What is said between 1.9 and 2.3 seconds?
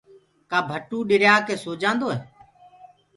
هي؟